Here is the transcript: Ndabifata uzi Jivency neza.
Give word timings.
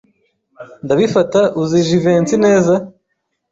Ndabifata 0.83 1.39
uzi 1.61 1.79
Jivency 1.87 2.35
neza. 2.45 2.73